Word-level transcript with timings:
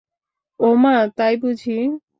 ওমা 0.59 0.95
তাই 1.17 1.33
বুঝি! 1.41 1.77